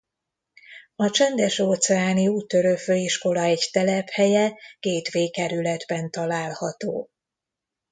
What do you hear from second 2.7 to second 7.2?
Főiskola egy telephelye Gateway kerületben található.